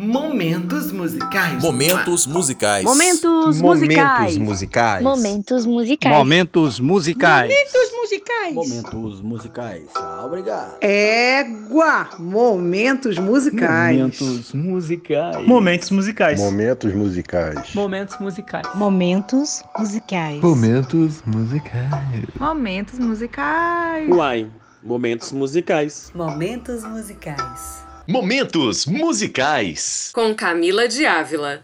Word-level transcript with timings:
Momentos 0.00 0.92
musicais. 0.92 1.60
Momentos 1.60 2.24
musicais. 2.28 2.84
Momentos 2.84 3.60
Momentos 3.60 3.60
musicais. 3.60 4.38
musicais. 4.38 5.02
Momentos 5.02 5.66
musicais. 5.66 6.14
Momentos 6.16 6.78
musicais. 6.78 7.50
Momentos 7.50 7.92
musicais. 8.00 8.54
Momentos 8.54 9.20
musicais. 9.20 9.82
Obrigado. 10.24 10.76
Égua. 10.80 12.10
Momentos 12.16 13.18
musicais. 13.18 13.96
Momentos 13.98 14.52
musicais. 14.54 15.46
Momentos 15.48 15.90
musicais. 15.90 16.38
Momentos 16.40 16.94
musicais. 16.94 17.74
Momentos 17.74 18.20
musicais. 18.20 18.74
Momentos 18.76 19.64
musicais. 19.76 20.40
Momentos 20.40 21.22
musicais. 21.26 22.38
Momentos 22.38 22.98
musicais. 23.00 24.08
Uai, 24.08 24.48
momentos 24.84 25.32
musicais. 25.32 26.12
Momentos 26.14 26.84
musicais. 26.84 27.87
Momentos 28.10 28.86
musicais. 28.86 30.10
Com 30.14 30.34
Camila 30.34 30.88
de 30.88 31.04
Ávila. 31.04 31.62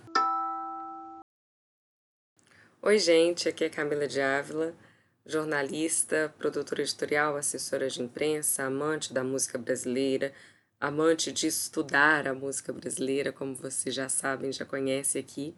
Oi, 2.83 2.99
gente, 2.99 3.49
aqui 3.49 3.65
é 3.65 3.71
Camila 3.71 4.07
de 4.07 4.21
Ávila, 4.21 4.75
jornalista, 5.25 6.35
produtora 6.37 6.83
editorial, 6.83 7.35
assessora 7.39 7.89
de 7.89 8.03
imprensa, 8.03 8.65
amante 8.65 9.11
da 9.11 9.25
música 9.25 9.57
brasileira, 9.57 10.35
amante 10.79 11.33
de 11.33 11.47
estudar 11.47 12.29
a 12.29 12.35
música 12.35 12.75
brasileira, 12.75 13.33
como 13.33 13.55
vocês 13.55 13.95
já 13.95 14.11
sabem, 14.11 14.53
já 14.53 14.67
conhecem 14.67 15.23
aqui. 15.23 15.55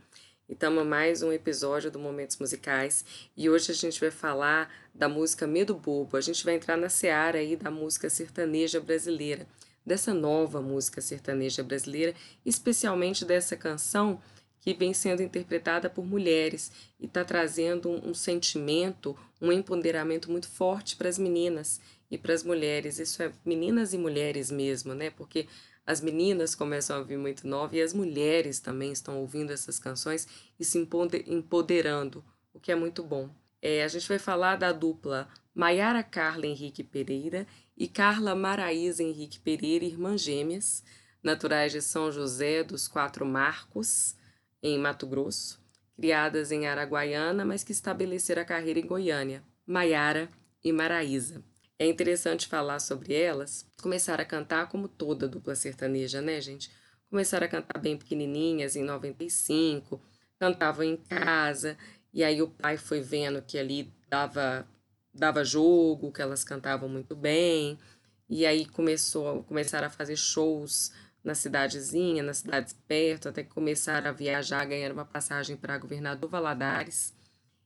E 0.48 0.52
estamos 0.52 0.86
mais 0.86 1.20
um 1.20 1.32
episódio 1.32 1.90
do 1.90 1.98
Momentos 1.98 2.38
Musicais 2.38 3.04
e 3.36 3.50
hoje 3.50 3.72
a 3.72 3.74
gente 3.74 3.98
vai 3.98 4.12
falar 4.12 4.72
da 4.94 5.08
música 5.08 5.48
Medo 5.48 5.74
Bobo. 5.74 6.16
A 6.16 6.20
gente 6.20 6.44
vai 6.44 6.54
entrar 6.54 6.76
na 6.76 6.88
seara 6.88 7.38
aí 7.38 7.56
da 7.56 7.72
música 7.72 8.08
sertaneja 8.08 8.80
brasileira, 8.80 9.48
dessa 9.86 10.12
nova 10.12 10.60
música 10.60 11.00
sertaneja 11.00 11.62
brasileira, 11.62 12.12
especialmente 12.44 13.24
dessa 13.24 13.56
canção 13.56 14.20
que 14.58 14.74
vem 14.74 14.92
sendo 14.92 15.22
interpretada 15.22 15.88
por 15.88 16.04
mulheres 16.04 16.72
e 16.98 17.06
está 17.06 17.24
trazendo 17.24 17.88
um, 17.88 18.12
sentimento, 18.12 19.16
um 19.40 19.52
empoderamento 19.52 20.28
muito 20.28 20.48
forte 20.48 20.96
para 20.96 21.08
as 21.08 21.18
meninas 21.18 21.80
e 22.10 22.18
para 22.18 22.34
as 22.34 22.42
mulheres. 22.42 22.98
Isso 22.98 23.22
é 23.22 23.30
meninas 23.44 23.94
e 23.94 23.98
mulheres 23.98 24.50
mesmo, 24.50 24.92
né? 24.92 25.10
Porque 25.10 25.46
as 25.86 26.00
meninas 26.00 26.56
começam 26.56 26.96
a 26.96 26.98
ouvir 26.98 27.16
muito 27.16 27.46
nova 27.46 27.76
e 27.76 27.80
as 27.80 27.92
mulheres 27.92 28.58
também 28.58 28.90
estão 28.90 29.20
ouvindo 29.20 29.52
essas 29.52 29.78
canções 29.78 30.26
e 30.58 30.64
se 30.64 30.78
empoderando, 30.78 32.24
o 32.52 32.58
que 32.58 32.72
é 32.72 32.74
muito 32.74 33.04
bom. 33.04 33.30
É, 33.62 33.84
a 33.84 33.88
gente 33.88 34.08
vai 34.08 34.18
falar 34.18 34.56
da 34.56 34.72
dupla 34.72 35.28
Maiara 35.56 36.02
Carla 36.02 36.46
Henrique 36.46 36.84
Pereira 36.84 37.46
e 37.74 37.88
Carla 37.88 38.34
Maraísa 38.34 39.02
Henrique 39.02 39.40
Pereira, 39.40 39.86
irmãs 39.86 40.20
gêmeas, 40.20 40.84
naturais 41.22 41.72
de 41.72 41.80
São 41.80 42.12
José 42.12 42.62
dos 42.62 42.86
Quatro 42.86 43.24
Marcos, 43.24 44.14
em 44.62 44.78
Mato 44.78 45.06
Grosso, 45.06 45.58
criadas 45.96 46.52
em 46.52 46.66
Araguaiana, 46.66 47.42
mas 47.42 47.64
que 47.64 47.72
estabeleceram 47.72 48.42
a 48.42 48.44
carreira 48.44 48.78
em 48.78 48.86
Goiânia, 48.86 49.42
Maiara 49.66 50.28
e 50.62 50.70
Maraísa. 50.72 51.42
É 51.78 51.86
interessante 51.86 52.46
falar 52.46 52.78
sobre 52.78 53.14
elas. 53.14 53.66
Começaram 53.80 54.22
a 54.22 54.26
cantar 54.26 54.68
como 54.68 54.88
toda 54.88 55.26
dupla 55.26 55.54
sertaneja, 55.54 56.20
né, 56.20 56.38
gente? 56.38 56.70
Começaram 57.08 57.46
a 57.46 57.48
cantar 57.48 57.78
bem 57.80 57.96
pequenininhas, 57.96 58.76
em 58.76 58.84
95, 58.84 59.98
cantavam 60.38 60.84
em 60.84 60.98
casa, 60.98 61.78
e 62.12 62.22
aí 62.22 62.42
o 62.42 62.48
pai 62.48 62.76
foi 62.76 63.00
vendo 63.00 63.40
que 63.40 63.56
ali 63.56 63.90
dava 64.10 64.68
dava 65.18 65.44
jogo, 65.44 66.12
que 66.12 66.22
elas 66.22 66.44
cantavam 66.44 66.88
muito 66.88 67.14
bem. 67.16 67.78
E 68.28 68.44
aí 68.44 68.66
começou, 68.66 69.42
começaram 69.44 69.86
a 69.86 69.90
fazer 69.90 70.16
shows 70.16 70.92
na 71.22 71.34
cidadezinha, 71.34 72.22
nas 72.22 72.38
cidades 72.38 72.72
perto, 72.86 73.28
até 73.28 73.42
que 73.42 73.50
começaram 73.50 74.10
a 74.10 74.12
viajar, 74.12 74.64
ganhando 74.64 74.92
uma 74.92 75.04
passagem 75.04 75.56
para 75.56 75.76
Governador 75.78 76.30
Valadares, 76.30 77.14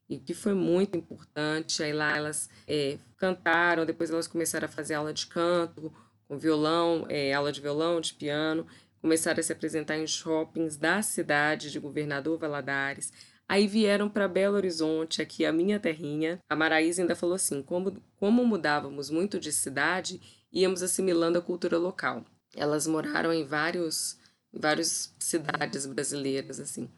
e 0.09 0.19
que 0.19 0.33
foi 0.34 0.55
muito 0.55 0.97
importante. 0.97 1.83
Aí 1.83 1.93
lá 1.93 2.17
elas 2.17 2.48
é, 2.67 2.98
cantaram, 3.16 3.84
depois 3.84 4.10
elas 4.10 4.27
começaram 4.27 4.66
a 4.66 4.69
fazer 4.69 4.94
aula 4.94 5.12
de 5.12 5.27
canto, 5.27 5.93
com 6.27 6.39
violão, 6.39 7.06
é, 7.09 7.34
aula 7.34 7.53
de 7.53 7.60
violão, 7.60 8.00
de 8.00 8.15
piano, 8.15 8.66
começaram 9.00 9.41
a 9.41 9.43
se 9.43 9.53
apresentar 9.53 9.99
em 9.99 10.06
shoppings 10.06 10.77
da 10.77 11.03
cidade 11.03 11.71
de 11.71 11.78
Governador 11.78 12.39
Valadares. 12.39 13.12
Aí 13.50 13.66
vieram 13.66 14.09
para 14.09 14.28
Belo 14.28 14.55
Horizonte, 14.55 15.21
aqui 15.21 15.44
a 15.44 15.53
minha 15.53 15.81
terrinha. 15.81 16.38
A 16.49 16.55
Maraísa 16.55 17.03
ainda 17.03 17.16
falou 17.16 17.34
assim: 17.34 17.61
como, 17.61 18.00
como 18.15 18.47
mudávamos 18.47 19.11
muito 19.11 19.41
de 19.41 19.50
cidade, 19.50 20.21
íamos 20.53 20.84
assimilando 20.84 21.37
a 21.37 21.43
cultura 21.43 21.77
local. 21.77 22.25
Elas 22.55 22.87
moraram 22.87 23.33
em 23.33 23.44
vários, 23.44 24.16
várias 24.53 25.12
cidades 25.19 25.84
brasileiras, 25.84 26.60
assim. 26.60 26.89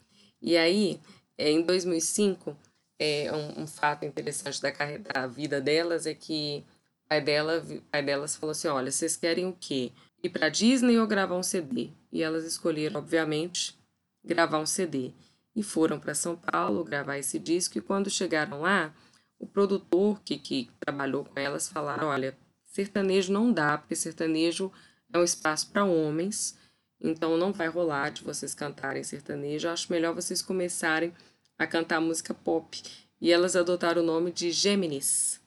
E 0.43 0.55
aí, 0.59 1.01
em 1.39 1.63
2005, 1.63 2.55
é, 2.99 3.33
um, 3.33 3.63
um 3.63 3.67
fato 3.67 4.05
interessante 4.05 4.61
da, 4.61 4.71
da 5.15 5.27
vida 5.27 5.59
delas 5.59 6.07
é 6.07 6.13
que 6.13 6.63
o 7.07 7.09
pai, 7.09 7.23
dela, 7.23 7.65
o 7.67 7.81
pai 7.91 8.03
delas 8.03 8.37
falou 8.37 8.51
assim: 8.51 8.69
olha, 8.69 8.93
vocês 8.93 9.17
querem 9.17 9.47
o 9.47 9.57
quê? 9.59 9.91
Ir 10.23 10.29
para 10.29 10.51
Disney 10.51 10.99
ou 10.99 11.07
gravar 11.07 11.35
um 11.35 11.43
CD? 11.43 11.89
E 12.13 12.23
elas 12.23 12.45
escolheram, 12.45 13.01
obviamente, 13.01 13.75
gravar 14.23 14.59
um 14.59 14.67
CD 14.67 15.13
e 15.55 15.63
foram 15.63 15.99
para 15.99 16.15
São 16.15 16.37
Paulo 16.37 16.85
gravar 16.85 17.19
esse 17.19 17.39
disco. 17.39 17.79
E 17.79 17.81
quando 17.81 18.11
chegaram 18.11 18.61
lá, 18.61 18.95
o 19.39 19.47
produtor 19.47 20.21
que, 20.25 20.39
que 20.39 20.71
trabalhou 20.81 21.25
com 21.25 21.39
elas 21.39 21.69
falaram: 21.69 22.09
olha, 22.09 22.37
sertanejo 22.67 23.33
não 23.33 23.53
dá, 23.53 23.77
porque 23.79 23.95
sertanejo 23.95 24.73
é 25.13 25.19
um 25.19 25.25
espaço 25.25 25.71
para 25.71 25.85
homens, 25.85 26.57
então 27.01 27.37
não 27.37 27.53
vai 27.53 27.69
rolar 27.69 28.11
de 28.11 28.23
vocês 28.23 28.55
cantarem 28.55 29.05
sertanejo. 29.05 29.69
Eu 29.69 29.73
acho 29.73 29.93
melhor 29.93 30.15
vocês 30.15 30.41
começarem 30.41 31.13
a 31.59 31.67
cantar 31.67 32.01
música 32.01 32.33
pop. 32.33 32.83
E 33.21 33.31
elas 33.31 33.55
adotaram 33.55 34.03
o 34.03 34.07
nome 34.07 34.33
de 34.33 34.51
Gêmenis. 34.51 35.41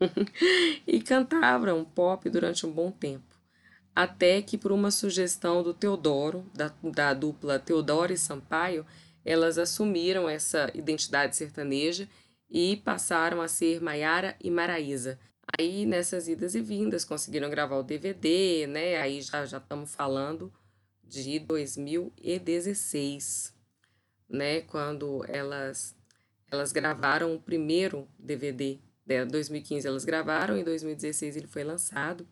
e 0.86 1.00
cantavam 1.00 1.84
pop 1.84 2.28
durante 2.28 2.66
um 2.66 2.72
bom 2.72 2.90
tempo. 2.90 3.32
Até 3.94 4.40
que, 4.40 4.56
por 4.56 4.72
uma 4.72 4.90
sugestão 4.90 5.62
do 5.62 5.74
Teodoro, 5.74 6.44
da, 6.54 6.72
da 6.82 7.14
dupla 7.14 7.58
Teodoro 7.58 8.12
e 8.12 8.18
Sampaio, 8.18 8.86
elas 9.24 9.58
assumiram 9.58 10.28
essa 10.28 10.70
identidade 10.74 11.36
sertaneja 11.36 12.08
e 12.50 12.76
passaram 12.78 13.40
a 13.40 13.46
ser 13.48 13.80
Maiara 13.80 14.36
e 14.40 14.50
Maraísa. 14.50 15.18
Aí, 15.58 15.86
nessas 15.86 16.28
idas 16.28 16.54
e 16.54 16.60
vindas, 16.60 17.04
conseguiram 17.04 17.50
gravar 17.50 17.76
o 17.76 17.82
DVD, 17.82 18.66
né? 18.66 18.96
Aí 18.96 19.20
já 19.20 19.44
já 19.44 19.58
estamos 19.58 19.94
falando 19.94 20.50
de 21.02 21.38
2016, 21.40 23.54
né? 24.28 24.60
Quando 24.62 25.24
elas 25.28 25.94
elas 26.50 26.72
gravaram 26.72 27.34
o 27.34 27.40
primeiro 27.40 28.08
DVD. 28.18 28.78
Em 29.08 29.26
2015 29.26 29.86
elas 29.86 30.04
gravaram, 30.04 30.56
em 30.56 30.64
2016 30.64 31.36
ele 31.36 31.46
foi 31.46 31.64
lançado 31.64 32.26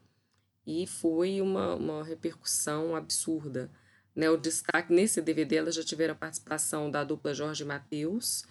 e 0.66 0.86
foi 0.86 1.40
uma, 1.40 1.74
uma 1.74 2.04
repercussão 2.04 2.94
absurda. 2.94 3.70
Né, 4.14 4.28
o 4.28 4.36
destaque 4.36 4.92
nesse 4.92 5.22
DVD 5.22 5.56
elas 5.56 5.74
já 5.74 5.84
tiveram 5.84 6.12
a 6.12 6.16
participação 6.16 6.90
da 6.90 7.04
dupla 7.04 7.32
Jorge 7.32 7.64
Mateus, 7.64 8.44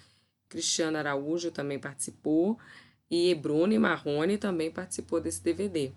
Cristiano 0.47 0.97
Araújo 0.97 1.51
também 1.51 1.77
participou 1.77 2.57
e 3.09 3.35
Bruni 3.35 3.77
Marrone 3.77 4.37
também 4.37 4.71
participou 4.71 5.19
desse 5.19 5.43
DVD. 5.43 5.91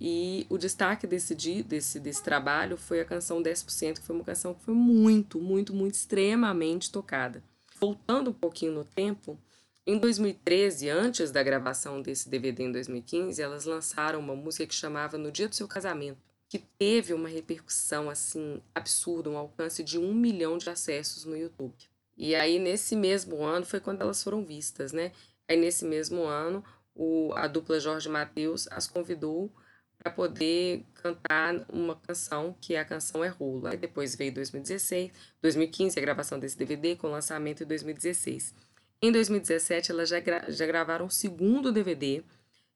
E 0.00 0.46
o 0.48 0.58
destaque 0.58 1.06
desse, 1.06 1.34
desse, 1.62 2.00
desse 2.00 2.22
trabalho 2.22 2.76
foi 2.76 3.00
a 3.00 3.04
canção 3.04 3.40
10%, 3.40 4.00
que 4.00 4.06
foi 4.06 4.16
uma 4.16 4.24
canção 4.24 4.54
que 4.54 4.64
foi 4.64 4.74
muito, 4.74 5.38
muito, 5.38 5.72
muito 5.72 5.94
extremamente 5.94 6.90
tocada. 6.90 7.42
Voltando 7.78 8.30
um 8.30 8.34
pouquinho 8.34 8.72
no 8.72 8.84
tempo, 8.84 9.38
em 9.86 9.98
2013, 9.98 10.88
antes 10.88 11.30
da 11.30 11.42
gravação 11.42 12.02
desse 12.02 12.28
DVD 12.28 12.64
em 12.64 12.72
2015, 12.72 13.40
elas 13.40 13.64
lançaram 13.64 14.18
uma 14.18 14.34
música 14.34 14.66
que 14.66 14.74
chamava 14.74 15.18
No 15.18 15.30
Dia 15.30 15.48
do 15.48 15.54
Seu 15.54 15.68
Casamento 15.68 16.31
que 16.52 16.58
teve 16.58 17.14
uma 17.14 17.30
repercussão 17.30 18.10
assim 18.10 18.60
absurda, 18.74 19.30
um 19.30 19.38
alcance 19.38 19.82
de 19.82 19.98
um 19.98 20.12
milhão 20.12 20.58
de 20.58 20.68
acessos 20.68 21.24
no 21.24 21.34
YouTube. 21.34 21.74
E 22.14 22.34
aí 22.34 22.58
nesse 22.58 22.94
mesmo 22.94 23.42
ano 23.42 23.64
foi 23.64 23.80
quando 23.80 24.02
elas 24.02 24.22
foram 24.22 24.44
vistas, 24.44 24.92
né? 24.92 25.12
Aí 25.48 25.56
nesse 25.56 25.82
mesmo 25.82 26.24
ano 26.24 26.62
o, 26.94 27.32
a 27.32 27.46
dupla 27.46 27.80
Jorge 27.80 28.06
Mateus 28.10 28.68
as 28.70 28.86
convidou 28.86 29.50
para 29.98 30.12
poder 30.12 30.84
cantar 30.92 31.64
uma 31.70 31.96
canção 31.96 32.54
que 32.60 32.74
é 32.74 32.80
a 32.80 32.84
canção 32.84 33.24
É 33.24 33.28
Rolo. 33.28 33.68
Aí 33.68 33.78
depois 33.78 34.14
veio 34.14 34.34
2016, 34.34 35.10
2015 35.40 35.98
a 35.98 36.02
gravação 36.02 36.38
desse 36.38 36.58
DVD 36.58 36.96
com 36.96 37.06
lançamento 37.06 37.62
em 37.62 37.66
2016. 37.66 38.54
Em 39.00 39.10
2017 39.10 39.90
elas 39.90 40.10
já, 40.10 40.20
gra 40.20 40.44
já 40.50 40.66
gravaram 40.66 41.06
o 41.06 41.10
segundo 41.10 41.72
DVD 41.72 42.22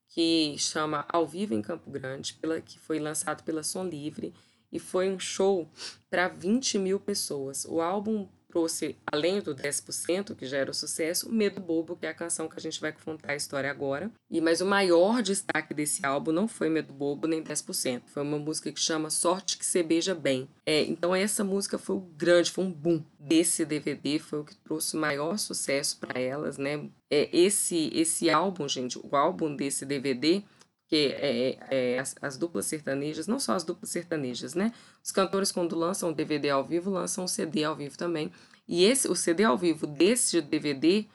que 0.08 0.56
chama 0.58 1.04
Ao 1.08 1.26
Vivo 1.26 1.54
em 1.54 1.62
Campo 1.62 1.90
Grande, 1.90 2.34
pela, 2.34 2.60
que 2.60 2.78
foi 2.78 2.98
lançado 2.98 3.42
pela 3.42 3.62
Som 3.62 3.84
Livre 3.84 4.34
e 4.72 4.78
foi 4.78 5.10
um 5.10 5.18
show 5.18 5.68
para 6.10 6.28
20 6.28 6.78
mil 6.78 7.00
pessoas. 7.00 7.64
O 7.64 7.80
álbum 7.80 8.28
trouxe, 8.56 8.96
além 9.12 9.38
do 9.42 9.54
10%, 9.54 10.34
que 10.34 10.46
já 10.46 10.56
era 10.56 10.70
o 10.70 10.74
sucesso, 10.74 11.30
Medo 11.30 11.60
Bobo, 11.60 11.94
que 11.94 12.06
é 12.06 12.08
a 12.08 12.14
canção 12.14 12.48
que 12.48 12.56
a 12.56 12.60
gente 12.60 12.80
vai 12.80 12.90
contar 12.90 13.32
a 13.32 13.36
história 13.36 13.70
agora. 13.70 14.10
E 14.30 14.40
Mas 14.40 14.62
o 14.62 14.66
maior 14.66 15.20
destaque 15.20 15.74
desse 15.74 16.06
álbum 16.06 16.32
não 16.32 16.48
foi 16.48 16.70
Medo 16.70 16.90
Bobo 16.90 17.26
nem 17.26 17.42
10%. 17.42 18.04
Foi 18.06 18.22
uma 18.22 18.38
música 18.38 18.72
que 18.72 18.80
chama 18.80 19.10
Sorte 19.10 19.58
que 19.58 19.66
Se 19.66 19.82
Beija 19.82 20.14
Bem. 20.14 20.48
É, 20.64 20.82
então 20.84 21.14
essa 21.14 21.44
música 21.44 21.76
foi 21.76 21.96
o 21.96 22.00
grande, 22.00 22.50
foi 22.50 22.64
um 22.64 22.72
boom 22.72 23.04
desse 23.20 23.62
DVD, 23.66 24.18
foi 24.18 24.40
o 24.40 24.44
que 24.44 24.56
trouxe 24.56 24.96
maior 24.96 25.36
sucesso 25.36 25.98
para 25.98 26.18
elas, 26.18 26.56
né? 26.56 26.88
É, 27.10 27.28
esse, 27.36 27.90
esse 27.92 28.30
álbum, 28.30 28.66
gente, 28.66 28.98
o 28.98 29.14
álbum 29.14 29.54
desse 29.54 29.84
DVD 29.84 30.42
que 30.88 31.14
é, 31.18 31.58
é, 31.70 31.98
as, 31.98 32.14
as, 32.22 32.36
duplas 32.36 32.66
sertanejas, 32.66 33.26
não 33.26 33.40
só 33.40 33.54
as 33.54 33.64
duplas 33.64 33.90
sertanejas, 33.90 34.54
né? 34.54 34.72
Os 35.02 35.10
cantores, 35.10 35.50
quando 35.50 35.76
lançam 35.76 36.10
o 36.10 36.14
DVD 36.14 36.50
ao 36.50 36.64
vivo, 36.64 36.90
lançam 36.90 37.24
o 37.24 37.28
CD 37.28 37.64
ao 37.64 37.74
vivo 37.74 37.98
também. 37.98 38.32
E 38.68 38.84
esse, 38.84 39.08
o 39.08 39.14
CD 39.16 39.44
ao 39.44 39.58
vivo 39.58 39.86
desse 39.86 40.40
DVD, 40.40 41.06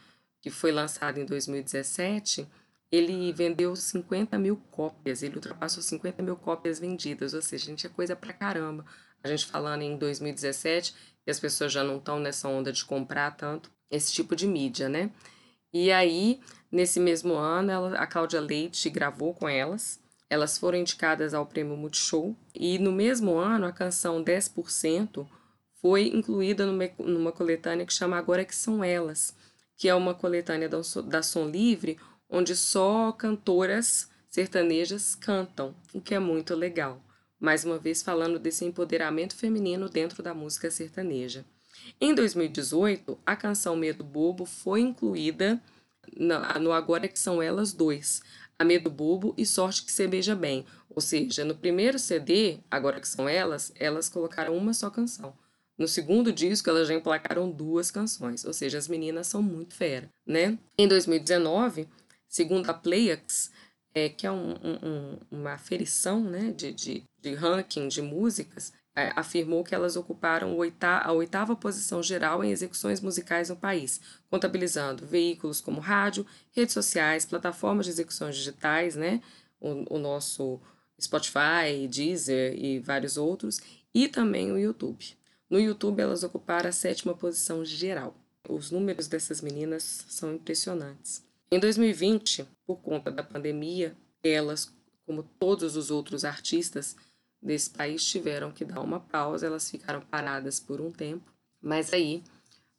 que 0.41 0.49
foi 0.49 0.71
lançado 0.71 1.19
em 1.19 1.25
2017, 1.25 2.47
ele 2.91 3.31
vendeu 3.31 3.73
50 3.75 4.37
mil 4.37 4.57
cópias, 4.69 5.23
ele 5.23 5.35
ultrapassou 5.35 5.81
50 5.81 6.21
mil 6.21 6.35
cópias 6.35 6.77
vendidas, 6.77 7.33
ou 7.33 7.41
seja, 7.41 7.67
gente, 7.67 7.87
é 7.87 7.89
coisa 7.89 8.15
pra 8.15 8.33
caramba. 8.33 8.85
A 9.23 9.29
gente 9.29 9.45
falando 9.45 9.83
em 9.83 9.95
2017, 9.97 10.93
que 11.23 11.31
as 11.31 11.39
pessoas 11.39 11.71
já 11.71 11.83
não 11.83 11.97
estão 11.97 12.19
nessa 12.19 12.49
onda 12.49 12.73
de 12.73 12.83
comprar 12.83 13.31
tanto 13.37 13.71
esse 13.89 14.11
tipo 14.11 14.35
de 14.35 14.47
mídia, 14.47 14.89
né? 14.89 15.11
E 15.73 15.91
aí, 15.91 16.39
nesse 16.71 16.99
mesmo 16.99 17.33
ano, 17.35 17.71
ela, 17.71 17.97
a 17.97 18.07
Cláudia 18.07 18.41
Leite 18.41 18.89
gravou 18.89 19.33
com 19.33 19.47
elas. 19.47 19.99
Elas 20.29 20.57
foram 20.57 20.77
indicadas 20.77 21.33
ao 21.33 21.45
prêmio 21.45 21.77
Multishow. 21.77 22.35
E 22.53 22.77
no 22.77 22.91
mesmo 22.91 23.37
ano, 23.37 23.65
a 23.65 23.71
canção 23.71 24.23
10% 24.23 25.27
foi 25.81 26.07
incluída 26.07 26.65
numa, 26.65 26.89
numa 26.99 27.31
coletânea 27.31 27.85
que 27.85 27.93
chama 27.93 28.17
Agora 28.17 28.45
Que 28.45 28.55
São 28.55 28.83
Elas, 28.83 29.35
que 29.75 29.89
é 29.89 29.95
uma 29.95 30.13
coletânea 30.13 30.69
da, 30.69 30.79
da 31.05 31.23
Som 31.23 31.47
Livre, 31.47 31.97
onde 32.29 32.55
só 32.55 33.11
cantoras 33.11 34.09
sertanejas 34.29 35.15
cantam, 35.15 35.75
o 35.93 35.99
que 35.99 36.15
é 36.15 36.19
muito 36.19 36.55
legal. 36.55 37.01
Mais 37.39 37.65
uma 37.65 37.77
vez 37.77 38.03
falando 38.03 38.37
desse 38.37 38.63
empoderamento 38.63 39.35
feminino 39.35 39.89
dentro 39.89 40.21
da 40.21 40.33
música 40.33 40.69
sertaneja. 40.69 41.43
Em 41.99 42.13
2018, 42.13 43.17
a 43.25 43.35
canção 43.35 43.75
Medo 43.75 44.03
Bobo 44.03 44.45
foi 44.45 44.81
incluída 44.81 45.61
no 46.17 46.71
Agora 46.71 47.07
Que 47.07 47.19
São 47.19 47.41
Elas 47.41 47.73
dois, 47.73 48.21
A 48.57 48.63
Medo 48.63 48.89
Bobo 48.89 49.33
e 49.37 49.45
Sorte 49.45 49.83
Que 49.83 49.91
Se 49.91 50.07
Beija 50.07 50.35
Bem. 50.35 50.65
Ou 50.89 51.01
seja, 51.01 51.45
no 51.45 51.55
primeiro 51.55 51.97
CD, 51.97 52.59
Agora 52.69 52.99
Que 52.99 53.07
São 53.07 53.29
Elas, 53.29 53.71
elas 53.75 54.09
colocaram 54.09 54.55
uma 54.55 54.73
só 54.73 54.89
canção. 54.89 55.33
No 55.77 55.87
segundo 55.87 56.31
disco, 56.31 56.69
elas 56.69 56.87
já 56.87 56.93
emplacaram 56.93 57.49
duas 57.49 57.89
canções, 57.89 58.45
ou 58.45 58.53
seja, 58.53 58.77
as 58.77 58.87
meninas 58.87 59.25
são 59.27 59.41
muito 59.41 59.73
fera, 59.73 60.09
né? 60.25 60.57
Em 60.77 60.87
2019, 60.87 61.87
segundo 62.27 62.69
a 62.69 62.73
Playax, 62.73 63.51
é, 63.93 64.07
que 64.07 64.27
é 64.27 64.31
um, 64.31 64.51
um, 64.51 65.17
uma 65.31 65.53
aferição 65.53 66.21
né, 66.21 66.51
de, 66.51 66.71
de, 66.71 67.03
de 67.19 67.33
ranking 67.33 67.87
de 67.87 68.01
músicas, 68.01 68.71
afirmou 69.15 69.63
que 69.63 69.73
elas 69.73 69.95
ocuparam 69.95 70.57
a 70.81 71.11
oitava 71.13 71.55
posição 71.55 72.03
geral 72.03 72.43
em 72.43 72.51
execuções 72.51 72.99
musicais 72.99 73.49
no 73.49 73.55
país, 73.55 74.01
contabilizando 74.29 75.05
veículos 75.05 75.61
como 75.61 75.79
rádio, 75.79 76.25
redes 76.51 76.73
sociais, 76.73 77.25
plataformas 77.25 77.85
de 77.85 77.91
execuções 77.91 78.35
digitais, 78.35 78.95
né, 78.95 79.21
o, 79.59 79.95
o 79.95 79.99
nosso 79.99 80.59
Spotify, 80.99 81.87
Deezer 81.89 82.53
e 82.55 82.79
vários 82.79 83.17
outros, 83.17 83.61
e 83.93 84.07
também 84.07 84.51
o 84.51 84.57
YouTube. 84.57 85.05
No 85.49 85.59
YouTube, 85.59 86.01
elas 86.01 86.23
ocuparam 86.23 86.69
a 86.69 86.73
sétima 86.73 87.13
posição 87.13 87.63
geral. 87.63 88.15
Os 88.47 88.71
números 88.71 89.07
dessas 89.07 89.41
meninas 89.41 90.05
são 90.07 90.33
impressionantes. 90.33 91.23
Em 91.51 91.59
2020, 91.59 92.45
por 92.65 92.77
conta 92.77 93.11
da 93.11 93.23
pandemia, 93.23 93.95
elas, 94.23 94.73
como 95.05 95.23
todos 95.37 95.75
os 95.75 95.91
outros 95.91 96.23
artistas, 96.23 96.95
desse 97.41 97.69
país 97.69 98.05
tiveram 98.05 98.51
que 98.51 98.63
dar 98.63 98.81
uma 98.81 98.99
pausa, 98.99 99.47
elas 99.47 99.69
ficaram 99.69 100.01
paradas 100.01 100.59
por 100.59 100.79
um 100.79 100.91
tempo, 100.91 101.31
mas 101.61 101.91
aí 101.91 102.23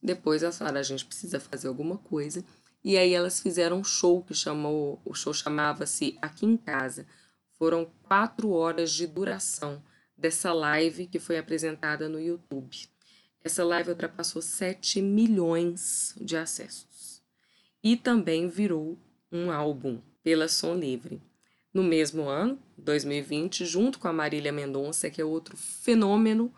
depois 0.03 0.43
elas 0.43 0.59
falaram, 0.59 0.81
a 0.81 0.83
gente 0.83 1.05
precisa 1.05 1.39
fazer 1.39 1.69
alguma 1.69 1.97
coisa, 1.97 2.45
e 2.85 2.99
aí 2.99 3.15
elas 3.15 3.41
fizeram 3.41 3.79
um 3.79 3.85
show 3.85 4.23
que 4.23 4.35
chamou, 4.35 5.01
o 5.05 5.15
show 5.15 5.33
chamava-se 5.33 6.19
Aqui 6.21 6.45
em 6.45 6.57
Casa. 6.57 7.07
Foram 7.57 7.89
quatro 8.03 8.51
horas 8.51 8.91
de 8.91 9.07
duração 9.07 9.81
dessa 10.17 10.53
live 10.53 11.07
que 11.07 11.21
foi 11.21 11.39
apresentada 11.39 12.09
no 12.09 12.21
YouTube. 12.21 12.89
Essa 13.45 13.65
live 13.65 13.91
ultrapassou 13.91 14.43
7 14.43 15.01
milhões 15.01 16.15
de 16.21 16.37
acessos. 16.37 17.23
E 17.83 17.97
também 17.97 18.49
virou 18.49 18.99
um 19.31 19.51
álbum 19.51 20.01
pela 20.23 20.49
Som 20.49 20.75
Livre 20.75 21.23
no 21.73 21.83
mesmo 21.83 22.29
ano, 22.29 22.59
2020, 22.77 23.65
junto 23.65 23.99
com 23.99 24.09
a 24.09 24.13
Marília 24.13 24.53
Mendonça, 24.53 25.09
que 25.09 25.21
é 25.21 25.25
outro 25.25 25.57
fenômeno 25.57 26.53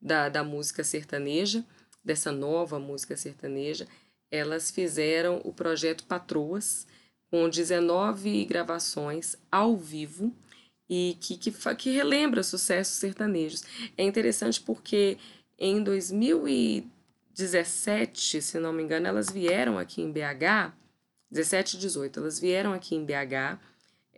da, 0.00 0.28
da 0.28 0.44
música 0.44 0.84
sertaneja, 0.84 1.64
dessa 2.04 2.30
nova 2.32 2.78
música 2.78 3.16
sertaneja, 3.16 3.86
elas 4.30 4.70
fizeram 4.70 5.40
o 5.44 5.52
projeto 5.52 6.04
Patroas, 6.04 6.86
com 7.30 7.48
19 7.48 8.44
gravações 8.44 9.36
ao 9.50 9.74
vivo 9.76 10.32
e 10.88 11.16
que, 11.20 11.36
que, 11.36 11.52
que 11.76 11.90
relembra 11.90 12.42
sucessos 12.42 12.96
sertanejos. 12.96 13.62
É 13.96 14.02
interessante 14.02 14.60
porque 14.60 15.16
em 15.56 15.80
2017, 15.82 18.42
se 18.42 18.58
não 18.58 18.72
me 18.72 18.82
engano, 18.82 19.06
elas 19.06 19.30
vieram 19.30 19.78
aqui 19.78 20.02
em 20.02 20.10
BH, 20.10 20.74
17 21.30 21.76
e 21.76 21.80
18, 21.80 22.18
elas 22.18 22.40
vieram 22.40 22.72
aqui 22.72 22.96
em 22.96 23.04
BH 23.04 23.69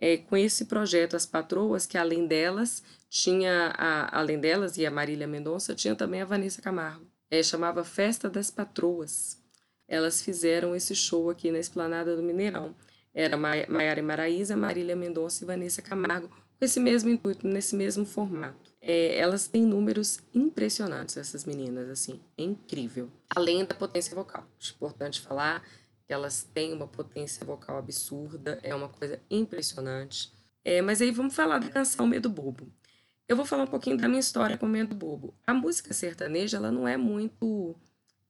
é, 0.03 0.17
com 0.17 0.35
esse 0.35 0.65
projeto 0.65 1.15
As 1.15 1.25
Patroas, 1.25 1.85
que 1.85 1.97
além 1.97 2.27
delas, 2.27 2.83
tinha, 3.09 3.73
a, 3.77 4.19
além 4.19 4.37
delas 4.37 4.75
e 4.75 4.85
a 4.85 4.91
Marília 4.91 5.25
Mendonça, 5.25 5.73
tinha 5.73 5.95
também 5.95 6.21
a 6.21 6.25
Vanessa 6.25 6.61
Camargo. 6.61 7.07
É, 7.31 7.41
chamava 7.41 7.85
Festa 7.85 8.29
das 8.29 8.51
Patroas. 8.51 9.41
Elas 9.87 10.21
fizeram 10.21 10.75
esse 10.75 10.93
show 10.93 11.29
aqui 11.29 11.51
na 11.51 11.57
Esplanada 11.57 12.17
do 12.17 12.21
Mineirão. 12.21 12.75
Era 13.13 13.37
Maiara 13.37 14.03
Maraíza, 14.03 14.57
Marília 14.57 14.93
Mendonça 14.93 15.45
e 15.45 15.47
Vanessa 15.47 15.81
Camargo, 15.81 16.27
com 16.27 16.65
esse 16.65 16.81
mesmo 16.81 17.09
intuito, 17.09 17.47
nesse 17.47 17.73
mesmo 17.73 18.05
formato. 18.05 18.73
É, 18.81 19.17
elas 19.17 19.47
têm 19.47 19.65
números 19.65 20.19
impressionantes, 20.33 21.15
essas 21.15 21.45
meninas, 21.45 21.89
assim, 21.89 22.19
é 22.37 22.43
incrível. 22.43 23.09
Além 23.33 23.63
da 23.63 23.73
potência 23.73 24.13
vocal. 24.13 24.45
Importante 24.75 25.21
falar 25.21 25.63
que 26.05 26.13
elas 26.13 26.43
têm 26.43 26.73
uma 26.73 26.87
potência 26.87 27.45
vocal 27.45 27.77
absurda, 27.77 28.59
é 28.61 28.73
uma 28.73 28.89
coisa 28.89 29.19
impressionante. 29.29 30.31
É, 30.63 30.81
mas 30.81 31.01
aí 31.01 31.11
vamos 31.11 31.35
falar 31.35 31.59
da 31.59 31.69
canção 31.69 32.07
Medo 32.07 32.29
Bobo. 32.29 32.71
Eu 33.27 33.35
vou 33.35 33.45
falar 33.45 33.63
um 33.63 33.67
pouquinho 33.67 33.97
da 33.97 34.07
minha 34.07 34.19
história 34.19 34.57
com 34.57 34.65
Medo 34.65 34.95
Bobo. 34.95 35.33
A 35.45 35.53
música 35.53 35.93
sertaneja, 35.93 36.57
ela 36.57 36.71
não 36.71 36.87
é 36.87 36.97
muito 36.97 37.75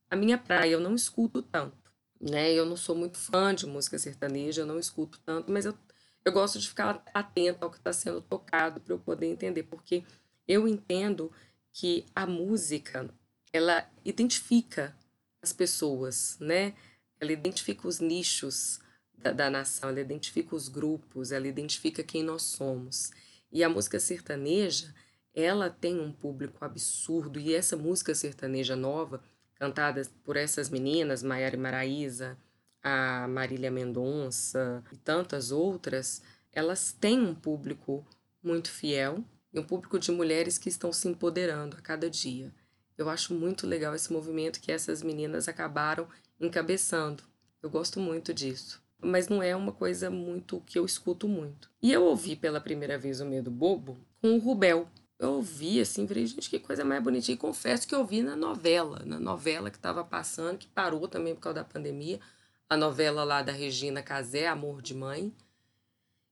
a 0.10 0.16
minha 0.16 0.38
praia, 0.38 0.72
eu 0.72 0.80
não 0.80 0.94
escuto 0.94 1.42
tanto, 1.42 1.92
né? 2.22 2.53
Eu 2.53 2.65
não 2.65 2.77
sou 2.77 2.96
muito 2.96 3.18
fã 3.18 3.53
de 3.53 3.65
música 3.65 3.98
sertaneja, 3.98 4.62
eu 4.62 4.65
não 4.65 4.80
escuto 4.80 5.20
tanto, 5.25 5.51
mas 5.51 5.65
eu, 5.65 5.75
eu 6.24 6.32
gosto 6.32 6.60
de 6.60 6.70
ficar 6.70 7.03
atenta 7.13 7.65
ao 7.65 7.72
que 7.72 7.77
está 7.77 7.92
sendo 7.92 8.22
tocado 8.22 8.80
para 8.80 8.94
eu 8.94 9.00
poder 9.00 9.25
entender, 9.25 9.63
porque 9.63 10.03
eu 10.48 10.68
entendo 10.68 11.32
que 11.72 12.06
a 12.15 12.27
música, 12.27 13.10
ela 13.51 13.89
identifica 14.06 14.96
as 15.42 15.51
pessoas, 15.51 16.38
né? 16.39 16.75
Ela 17.24 17.32
identifica 17.32 17.88
os 17.88 18.00
nichos 18.00 18.80
da, 19.18 19.32
da 19.32 19.50
nação, 19.50 19.89
ela 19.89 20.01
identifica 20.01 20.56
os 20.56 20.68
grupos, 20.68 21.32
ela 21.32 21.48
identifica 21.48 22.03
quem 22.03 22.22
nós 22.24 22.44
somos. 22.44 23.12
E 23.51 23.63
a 23.63 23.70
música 23.70 24.00
sertaneja, 24.00 24.94
ela 25.34 25.70
tem 25.70 26.00
um 26.00 26.12
público 26.12 26.63
absurdo, 26.63 27.39
e 27.39 27.56
essa 27.56 27.75
música 27.75 28.13
sertaneja 28.13 28.75
nova, 28.75 29.24
cantada 29.56 30.01
por 30.24 30.36
essas 30.36 30.70
meninas, 30.70 31.24
Maiara 31.24 31.58
Maraíza, 31.58 32.38
a 32.82 33.27
Marília 33.27 33.72
Mendonça 33.72 34.84
e 34.92 34.98
tantas 34.98 35.51
outras, 35.51 36.22
elas 36.51 36.92
têm 36.92 37.20
um 37.22 37.34
público 37.34 38.06
muito 38.44 38.70
fiel 38.70 39.24
e 39.53 39.60
um 39.60 39.63
público 39.63 39.98
de 39.98 40.12
mulheres 40.12 40.58
que 40.58 40.68
estão 40.68 40.92
se 40.92 41.08
empoderando 41.08 41.77
a 41.77 41.82
cada 41.82 42.10
dia. 42.10 42.53
Eu 42.98 43.10
acho 43.10 43.34
muito 43.34 43.65
legal 43.65 43.96
esse 43.96 44.12
movimento 44.12 44.60
que 44.60 44.72
essas 44.72 45.01
meninas 45.01 45.48
acabaram 45.48 46.08
encabeçando. 46.46 47.24
Eu 47.62 47.70
gosto 47.70 48.00
muito 48.00 48.34
disso. 48.34 48.82
Mas 49.02 49.28
não 49.28 49.44
é 49.44 49.56
uma 49.56 49.72
coisa 49.72 50.10
muito 50.10 50.62
que 50.66 50.80
eu 50.80 50.86
escuto 50.86 51.28
muito. 51.28 51.70
E 51.82 51.92
eu 51.92 52.04
ouvi 52.04 52.36
pela 52.36 52.62
primeira 52.62 52.98
vez 52.98 53.20
o 53.20 53.26
Medo 53.26 53.52
Bobo 53.52 53.98
com 54.22 54.36
o 54.36 54.40
Rubel. 54.40 54.88
Eu 55.20 55.34
ouvi 55.34 55.80
assim, 55.80 56.08
falei, 56.08 56.26
gente, 56.26 56.50
que 56.50 56.60
coisa 56.60 56.86
mais 56.86 57.04
bonitinha. 57.04 57.36
E 57.36 57.38
confesso 57.38 57.88
que 57.88 57.94
eu 57.96 58.06
vi 58.06 58.22
na 58.22 58.36
novela, 58.36 59.02
na 59.06 59.20
novela 59.20 59.70
que 59.70 59.78
estava 59.78 60.04
passando, 60.04 60.58
que 60.58 60.68
parou 60.68 61.08
também 61.08 61.36
por 61.36 61.42
causa 61.42 61.56
da 61.56 61.64
pandemia. 61.64 62.20
A 62.70 62.78
novela 62.78 63.24
lá 63.24 63.42
da 63.42 63.52
Regina 63.52 64.02
Casé, 64.02 64.48
Amor 64.48 64.82
de 64.82 64.94
Mãe. 64.94 65.34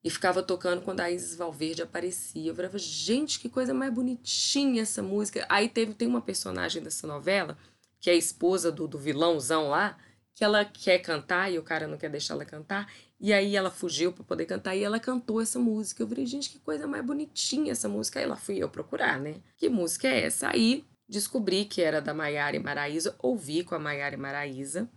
E 0.04 0.10
ficava 0.10 0.42
tocando 0.42 0.82
quando 0.82 1.02
a 1.02 1.12
Isis 1.12 1.36
Valverde 1.36 1.84
aparecia. 1.84 2.50
Eu 2.50 2.56
falava, 2.56 2.78
gente, 2.78 3.40
que 3.40 3.48
coisa 3.48 3.74
mais 3.74 3.94
bonitinha 3.94 4.82
essa 4.82 5.04
música. 5.04 5.46
Aí 5.48 5.70
teve, 5.70 5.94
tem 5.94 6.08
uma 6.08 6.22
personagem 6.22 6.82
dessa 6.82 7.06
novela 7.06 7.58
que 8.02 8.10
é 8.10 8.14
a 8.14 8.18
esposa 8.18 8.72
do, 8.72 8.88
do 8.88 8.98
vilãozão 8.98 9.70
lá, 9.70 9.98
que 10.34 10.44
ela 10.44 10.66
quer 10.66 11.00
cantar 11.00 11.52
e 11.52 11.60
o 11.60 11.64
cara 11.64 11.88
não 11.88 11.98
quer 11.98 12.10
deixar 12.10 12.34
ela 12.34 12.44
cantar. 12.44 12.92
E 13.20 13.32
aí 13.32 13.56
ela 13.56 13.70
fugiu 13.70 14.12
para 14.12 14.24
poder 14.24 14.48
cantar 14.48 14.76
e 14.76 14.84
ela 14.84 15.00
cantou 15.00 15.40
essa 15.40 15.60
música. 15.60 16.02
Eu 16.02 16.08
falei, 16.08 16.26
gente, 16.26 16.50
que 16.50 16.60
coisa 16.60 16.88
mais 16.88 17.06
bonitinha 17.06 17.72
essa 17.72 17.88
música. 17.88 18.20
Aí 18.20 18.26
lá 18.26 18.36
fui 18.36 18.58
eu 18.58 18.68
procurar, 18.68 19.20
né? 19.20 19.36
Que 19.56 19.70
música 19.70 20.08
é 20.08 20.26
essa? 20.26 20.50
Aí 20.50 20.84
descobri 21.08 21.66
que 21.66 21.84
era 21.84 22.02
da 22.02 22.14
Maiara 22.14 22.56
e 22.56 22.60
Maraíza, 22.60 23.16
ouvi 23.20 23.64
com 23.64 23.76
a 23.76 23.80
Maiara 23.80 24.16
e 24.16 24.18
Maraíza. 24.18 24.90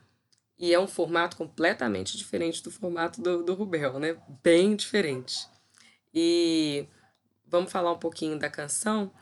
E 0.59 0.73
é 0.73 0.81
um 0.81 0.87
formato 0.87 1.37
completamente 1.37 2.17
diferente 2.17 2.63
do 2.63 2.71
formato 2.71 3.21
do, 3.21 3.43
do 3.43 3.55
Rubel, 3.55 3.99
né? 3.99 4.17
Bem 4.43 4.75
diferente. 4.75 5.47
E 6.15 6.87
vamos 7.47 7.71
falar 7.71 7.93
um 7.93 7.99
pouquinho 7.99 8.39
da 8.39 8.49
canção. 8.49 9.13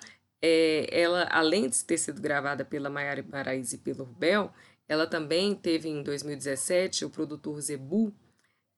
É, 0.43 0.89
ela, 0.91 1.29
além 1.31 1.69
de 1.69 1.85
ter 1.85 1.97
sido 1.97 2.21
gravada 2.21 2.65
pela 2.65 2.91
Maiara 2.91 3.23
Maraíza 3.23 3.77
e 3.77 3.79
pelo 3.79 4.05
Rubel, 4.05 4.53
ela 4.89 5.07
também 5.07 5.55
teve 5.55 5.89
em 5.89 6.03
2017 6.03 7.05
o 7.05 7.11
produtor 7.11 7.61
Zebu, 7.61 8.13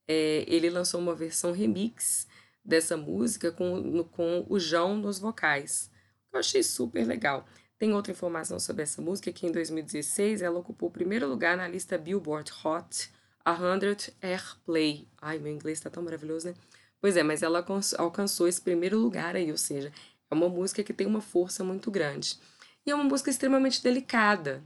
é, 0.07 0.45
ele 0.47 0.69
lançou 0.69 1.01
uma 1.01 1.15
versão 1.15 1.53
remix 1.53 2.29
dessa 2.65 2.97
música 2.97 3.51
com, 3.51 3.77
no, 3.79 4.05
com 4.05 4.45
o 4.49 4.59
João 4.59 4.97
nos 4.97 5.19
vocais. 5.19 5.91
Eu 6.33 6.41
achei 6.41 6.63
super 6.63 7.07
legal. 7.07 7.47
Tem 7.79 7.93
outra 7.93 8.13
informação 8.13 8.61
sobre 8.61 8.83
essa 8.83 9.03
música 9.03 9.33
que 9.33 9.47
em 9.47 9.53
2016 9.53 10.43
ela 10.43 10.59
ocupou 10.59 10.89
o 10.89 10.93
primeiro 10.93 11.29
lugar 11.29 11.57
na 11.57 11.67
lista 11.67 11.99
Billboard 11.99 12.53
Hot 12.65 13.11
100 13.45 14.15
Airplay. 14.23 15.09
Ai, 15.21 15.39
meu 15.39 15.53
inglês 15.53 15.79
está 15.79 15.91
tão 15.91 16.03
maravilhoso, 16.03 16.49
né? 16.49 16.55
Pois 17.01 17.17
é, 17.17 17.23
mas 17.23 17.43
ela 17.43 17.65
alcançou 17.99 18.49
esse 18.49 18.61
primeiro 18.61 18.99
lugar 18.99 19.37
aí, 19.37 19.51
ou 19.51 19.59
seja, 19.59 19.93
é 20.35 20.37
uma 20.37 20.49
música 20.49 20.83
que 20.83 20.93
tem 20.93 21.07
uma 21.07 21.21
força 21.21 21.63
muito 21.63 21.91
grande. 21.91 22.37
E 22.85 22.91
é 22.91 22.95
uma 22.95 23.05
música 23.05 23.31
extremamente 23.31 23.83
delicada. 23.83 24.63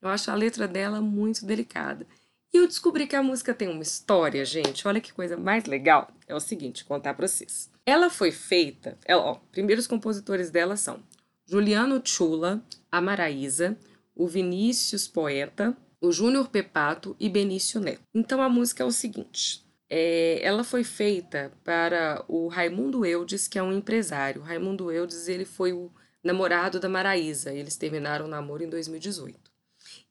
Eu 0.00 0.08
acho 0.08 0.30
a 0.30 0.34
letra 0.34 0.68
dela 0.68 1.00
muito 1.00 1.44
delicada. 1.44 2.06
E 2.52 2.58
eu 2.58 2.68
descobri 2.68 3.06
que 3.06 3.16
a 3.16 3.22
música 3.22 3.52
tem 3.52 3.68
uma 3.68 3.82
história, 3.82 4.44
gente. 4.44 4.86
Olha 4.86 5.00
que 5.00 5.12
coisa 5.12 5.36
mais 5.36 5.64
legal. 5.64 6.08
É 6.28 6.34
o 6.34 6.40
seguinte, 6.40 6.84
contar 6.84 7.14
para 7.14 7.26
vocês. 7.26 7.68
Ela 7.84 8.08
foi 8.08 8.30
feita, 8.30 8.96
ela, 9.04 9.22
ó, 9.22 9.34
primeiro 9.50 9.80
os 9.80 9.86
compositores 9.86 10.50
dela 10.50 10.76
são 10.76 11.02
Juliano 11.46 12.00
Chula, 12.02 12.62
a 12.90 13.00
Maraísa, 13.00 13.76
o 14.14 14.26
Vinícius 14.26 15.06
Poeta, 15.06 15.76
o 16.00 16.12
Júnior 16.12 16.48
Pepato 16.48 17.14
e 17.18 17.28
Benício 17.28 17.80
Neto. 17.80 18.00
Então 18.14 18.40
a 18.40 18.48
música 18.48 18.82
é 18.82 18.86
o 18.86 18.92
seguinte: 18.92 19.63
é, 19.96 20.40
ela 20.42 20.64
foi 20.64 20.82
feita 20.82 21.52
para 21.62 22.24
o 22.26 22.48
Raimundo 22.48 23.06
Eudes, 23.06 23.46
que 23.46 23.60
é 23.60 23.62
um 23.62 23.72
empresário. 23.72 24.40
O 24.40 24.44
Raimundo 24.44 24.90
Eudes 24.90 25.28
ele 25.28 25.44
foi 25.44 25.72
o 25.72 25.88
namorado 26.20 26.80
da 26.80 26.88
Maraísa. 26.88 27.54
Eles 27.54 27.76
terminaram 27.76 28.24
o 28.26 28.28
namoro 28.28 28.64
em 28.64 28.68
2018. 28.68 29.38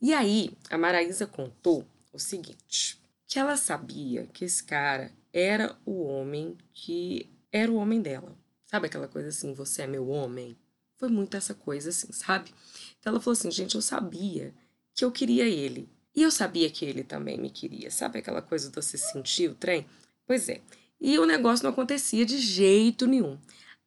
E 0.01 0.13
aí 0.13 0.51
a 0.69 0.77
Maraísa 0.77 1.27
contou 1.27 1.85
o 2.13 2.17
seguinte: 2.17 2.97
que 3.27 3.37
ela 3.37 3.57
sabia 3.57 4.25
que 4.27 4.45
esse 4.45 4.63
cara 4.63 5.11
era 5.33 5.75
o 5.85 6.01
homem 6.03 6.57
que 6.73 7.29
era 7.51 7.69
o 7.69 7.75
homem 7.75 8.01
dela. 8.01 8.37
Sabe 8.65 8.87
aquela 8.87 9.09
coisa 9.09 9.27
assim, 9.27 9.53
você 9.53 9.81
é 9.81 9.87
meu 9.87 10.07
homem? 10.07 10.57
Foi 10.95 11.09
muito 11.09 11.35
essa 11.35 11.53
coisa 11.53 11.89
assim, 11.89 12.09
sabe? 12.13 12.53
Então 13.01 13.11
ela 13.11 13.19
falou 13.19 13.33
assim, 13.33 13.51
gente, 13.51 13.75
eu 13.75 13.81
sabia 13.81 14.53
que 14.95 15.03
eu 15.03 15.11
queria 15.11 15.43
ele. 15.45 15.89
E 16.15 16.21
eu 16.21 16.31
sabia 16.31 16.69
que 16.69 16.85
ele 16.85 17.03
também 17.03 17.37
me 17.37 17.49
queria. 17.49 17.89
Sabe 17.89 18.19
aquela 18.19 18.41
coisa 18.41 18.69
de 18.69 18.75
você 18.75 18.97
sentir 18.97 19.49
o 19.49 19.55
trem? 19.55 19.85
Pois 20.25 20.47
é. 20.47 20.61
E 21.01 21.17
o 21.17 21.25
negócio 21.25 21.63
não 21.63 21.71
acontecia 21.71 22.25
de 22.25 22.37
jeito 22.37 23.07
nenhum. 23.07 23.37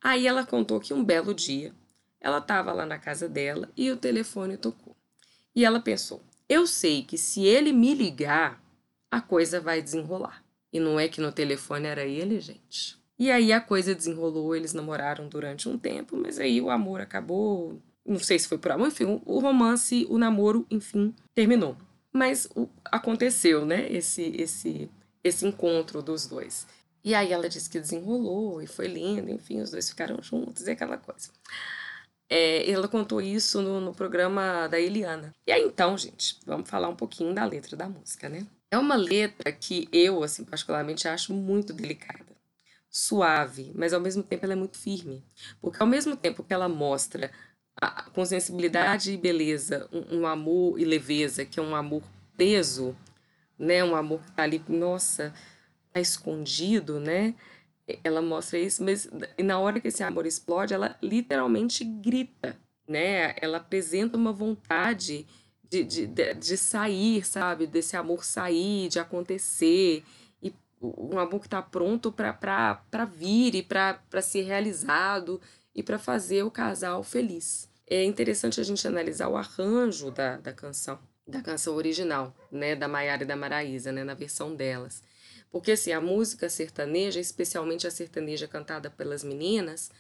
Aí 0.03 0.27
ela 0.27 0.45
contou 0.45 0.81
que 0.81 0.93
um 0.93 1.05
belo 1.05 1.33
dia 1.33 1.73
ela 2.21 2.39
estava 2.39 2.73
lá 2.73 2.85
na 2.85 2.99
casa 2.99 3.29
dela 3.29 3.71
e 3.77 3.91
o 3.91 3.97
telefone 3.97 4.57
tocou. 4.57 4.97
E 5.55 5.65
ela 5.65 5.81
pensou: 5.81 6.23
eu 6.49 6.67
sei 6.67 7.03
que 7.03 7.17
se 7.17 7.45
ele 7.45 7.73
me 7.73 7.95
ligar, 7.95 8.63
a 9.11 9.21
coisa 9.21 9.61
vai 9.61 9.81
desenrolar. 9.81 10.45
E 10.73 10.79
não 10.79 10.99
é 10.99 11.09
que 11.09 11.21
no 11.21 11.33
telefone 11.33 11.87
era 11.87 12.05
ele, 12.05 12.41
gente. 12.41 12.99
E 13.19 13.31
aí 13.31 13.53
a 13.53 13.61
coisa 13.61 13.95
desenrolou, 13.95 14.55
eles 14.55 14.75
namoraram 14.75 15.29
durante 15.29 15.69
um 15.69 15.79
tempo, 15.79 16.17
mas 16.17 16.39
aí 16.39 16.61
o 16.61 16.71
amor 16.71 17.01
acabou. 17.01 17.81
Não 18.05 18.19
sei 18.19 18.39
se 18.39 18.47
foi 18.47 18.59
por 18.59 18.73
amor, 18.73 18.89
enfim, 18.89 19.21
o 19.25 19.39
romance, 19.41 20.07
o 20.09 20.19
namoro, 20.19 20.67
enfim, 20.71 21.15
terminou. 21.35 21.77
Mas 22.17 22.49
o, 22.55 22.69
aconteceu, 22.85 23.65
né? 23.67 23.91
Esse, 23.91 24.23
esse, 24.37 24.91
esse 25.23 25.47
encontro 25.47 26.03
dos 26.03 26.27
dois. 26.27 26.67
E 27.05 27.15
aí 27.15 27.33
ela 27.33 27.49
disse 27.49 27.71
que 27.71 27.79
desenrolou 27.79 28.61
e 28.61 28.67
foi 28.67 28.89
lindo, 28.89 29.31
enfim, 29.31 29.61
os 29.61 29.71
dois 29.71 29.89
ficaram 29.89 30.21
juntos 30.21 30.67
e 30.67 30.71
aquela 30.71 30.97
coisa. 30.97 31.31
É, 32.29 32.69
ela 32.69 32.89
contou 32.89 33.21
isso 33.21 33.63
no, 33.63 33.81
no 33.81 33.95
programa 33.95 34.67
da 34.67 34.81
Eliana. 34.81 35.33
E 35.47 35.53
aí 35.53 35.63
então, 35.63 35.97
gente, 35.97 36.39
vamos 36.45 36.69
falar 36.69 36.89
um 36.89 36.97
pouquinho 36.97 37.33
da 37.33 37.45
letra 37.45 37.77
da 37.77 37.89
música, 37.89 38.29
né? 38.29 38.45
É 38.71 38.77
uma 38.77 38.97
letra 38.97 39.53
que 39.53 39.89
eu, 39.93 40.25
assim, 40.25 40.45
particularmente 40.45 41.07
acho 41.07 41.33
muito 41.33 41.73
delicada 41.73 42.27
suave, 42.97 43.73
mas 43.75 43.93
ao 43.93 44.01
mesmo 44.01 44.23
tempo 44.23 44.47
ela 44.47 44.55
é 44.55 44.57
muito 44.57 44.79
firme. 44.79 45.23
Porque 45.61 45.83
ao 45.83 45.87
mesmo 45.87 46.17
tempo 46.17 46.43
que 46.43 46.55
ela 46.55 46.69
mostra 46.69 47.31
com 48.13 48.25
sensibilidade 48.25 49.13
e 49.13 49.17
beleza 49.17 49.89
um, 49.93 50.21
um, 50.21 50.27
amor 50.27 50.79
e 50.79 50.85
leveza, 50.85 51.45
que 51.45 51.61
é 51.61 51.63
um 51.63 51.75
amor 51.75 52.03
preso, 52.37 52.97
né? 53.59 53.85
Um 53.85 53.95
amor 53.95 54.21
que 54.21 54.33
tá 54.33 54.43
ali, 54.43 54.63
nossa, 54.69 55.35
tá 55.93 56.01
escondido, 56.01 56.99
né? 56.99 57.35
Ela 58.03 58.23
mostra 58.23 58.59
isso, 58.59 58.83
mas 58.83 59.09
e 59.37 59.43
na 59.43 59.59
hora 59.59 59.79
que 59.79 59.89
esse 59.89 60.03
amor 60.03 60.27
explode, 60.27 60.75
ela 60.75 60.97
literalmente 61.03 61.85
grita, 61.85 62.57
né? 62.89 63.35
Ela 63.41 63.59
apresenta 63.59 64.17
uma 64.17 64.33
vontade 64.33 65.27
de, 65.69 65.85
de, 65.85 66.07
de, 66.07 66.35
de 66.35 66.57
sair, 66.57 67.25
sabe? 67.27 67.67
Desse 67.67 67.97
amor 67.97 68.25
sair, 68.25 68.89
de 68.89 68.99
acontecer 68.99 70.03
um 70.81 71.19
amor 71.19 71.41
que 71.41 71.47
está 71.47 71.63
pronto 71.63 72.13
para 72.13 73.05
vir 73.05 73.55
e 73.55 73.63
para 73.63 74.23
ser 74.23 74.43
realizado 74.43 75.41
e 75.77 75.83
para 75.83 75.99
fazer 75.99 76.43
o 76.43 76.51
casal 76.51 77.05
feliz. 77.05 77.69
É 77.87 78.03
interessante 78.03 78.59
a 78.59 78.65
gente 78.65 78.89
analisar 78.89 79.29
o 79.29 79.37
arranjo 79.37 80.11
da, 80.11 80.39
da 80.39 80.53
canção, 80.53 80.99
da 81.29 81.43
canção 81.43 81.75
original, 81.75 82.35
né, 82.51 82.75
da 82.75 82.89
Maiara 82.89 83.23
e 83.23 83.27
da 83.27 83.37
Maraísa, 83.37 83.93
né, 83.93 84.03
na 84.03 84.15
versão 84.15 84.57
delas. 84.57 85.03
Porque 85.53 85.73
assim, 85.73 85.93
a 85.93 86.01
música 86.01 86.49
sertaneja, 86.49 87.21
especialmente 87.21 87.87
a 87.87 87.91
sertaneja 87.91 88.49
cantada 88.49 88.89
pelas 88.91 89.23
meninas, 89.23 89.91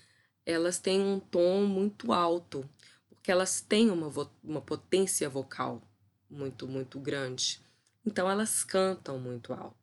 elas 0.47 0.79
têm 0.79 1.01
um 1.01 1.21
tom 1.21 1.65
muito 1.67 2.11
alto, 2.11 2.69
porque 3.11 3.31
elas 3.31 3.61
têm 3.61 3.91
uma, 3.91 4.11
uma 4.43 4.63
potência 4.63 5.29
vocal 5.29 5.83
muito, 6.29 6.67
muito 6.67 6.99
grande. 6.99 7.61
Então 8.05 8.31
elas 8.31 8.65
cantam 8.65 9.19
muito 9.19 9.53
alto. 9.53 9.77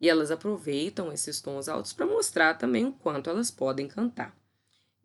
E 0.00 0.10
elas 0.10 0.30
aproveitam 0.30 1.12
esses 1.12 1.40
tons 1.40 1.68
altos 1.68 1.92
para 1.92 2.04
mostrar 2.04 2.54
também 2.54 2.84
o 2.84 2.92
quanto 2.92 3.30
elas 3.30 3.50
podem 3.50 3.86
cantar. 3.88 4.36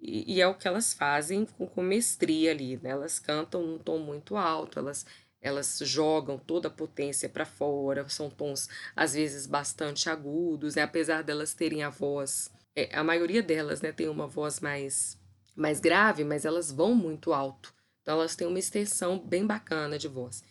E, 0.02 0.36
e, 0.36 0.42
é 0.42 0.48
o 0.48 0.56
que 0.56 0.68
elas 0.68 0.94
fazem 0.94 1.46
com, 1.46 1.68
com 1.68 1.82
mestria 1.82 2.52
ali, 2.52 2.78
né? 2.82 2.90
Elas 2.90 3.20
cantam 3.20 3.62
num 3.62 3.78
tom 3.78 4.00
muito 4.00 4.36
alto, 4.36 4.80
elas, 4.80 5.06
elas 5.40 5.80
jogam 5.84 6.40
toda 6.40 6.68
a 6.68 6.72
potência 6.72 7.30
para 7.30 7.46
fora, 7.46 8.08
são 8.10 8.30
tons 8.30 8.68
às 8.96 9.14
vezes 9.14 9.46
bastante 9.46 10.10
agudos, 10.10 10.76
né? 10.76 10.82
apesar 10.82 11.22
delas 11.24 11.54
terem 11.54 11.84
a 11.84 11.90
voz, 11.90 12.50
é, 12.76 12.90
a 12.98 13.04
maioria 13.04 13.44
delas 13.44 13.82
né, 13.82 13.92
tem 13.92 14.08
uma 14.10 14.28
voz 14.28 14.60
mais, 14.60 15.20
mais 15.56 15.80
grave, 15.80 16.24
mas 16.24 16.46
elas 16.46 16.72
vão 16.72 16.96
muito 16.96 17.32
alto. 17.32 17.74
Então 18.02 18.16
elas 18.16 18.36
têm 18.36 18.48
uma 18.48 18.60
extensão 18.60 19.20
bem 19.20 19.46
bacana 19.46 20.00
de 20.00 20.08
voz. 20.08 20.44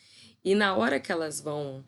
E 0.45 0.54
na 0.54 0.76
hora 0.76 1.00
que 1.00 1.11
elas 1.11 1.40
vão 1.40 1.85